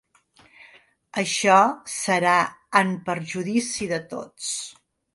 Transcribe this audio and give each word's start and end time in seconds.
Això 1.23 1.59
serà 1.97 2.35
en 2.83 2.97
perjudici 3.11 3.93
de 3.97 4.05
tots. 4.19 4.55